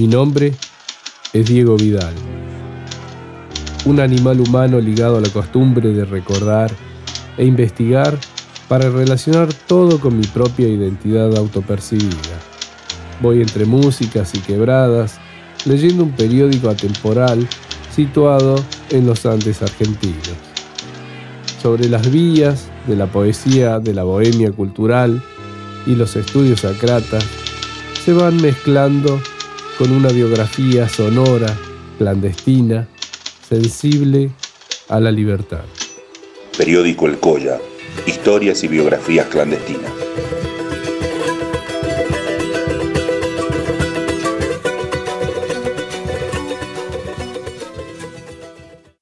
[0.00, 0.54] Mi nombre
[1.34, 2.14] es Diego Vidal,
[3.84, 6.72] un animal humano ligado a la costumbre de recordar
[7.36, 8.16] e investigar
[8.66, 12.40] para relacionar todo con mi propia identidad autopercibida.
[13.20, 15.18] Voy entre músicas y quebradas,
[15.66, 17.46] leyendo un periódico atemporal
[17.94, 18.54] situado
[18.88, 20.32] en los Andes argentinos.
[21.62, 25.22] Sobre las vías de la poesía de la bohemia cultural
[25.86, 27.22] y los estudios sacratas
[28.02, 29.20] se van mezclando
[29.80, 31.56] con una biografía sonora,
[31.96, 32.86] clandestina,
[33.48, 34.30] sensible
[34.90, 35.64] a la libertad.
[36.54, 37.58] Periódico El Colla,
[38.06, 39.99] historias y biografías clandestinas.